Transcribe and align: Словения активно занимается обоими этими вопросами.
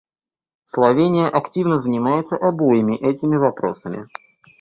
Словения 0.65 1.27
активно 1.27 1.77
занимается 1.77 2.35
обоими 2.35 2.95
этими 2.95 3.35
вопросами. 3.35 4.07